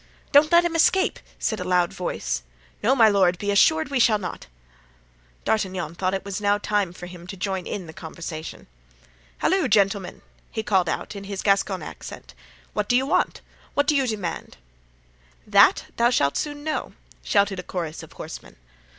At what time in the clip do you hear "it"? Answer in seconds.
6.15-6.25